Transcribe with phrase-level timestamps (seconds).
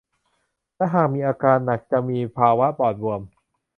[0.75, 3.21] และหากมีอาการหนักจะมีภาวะปอดบวม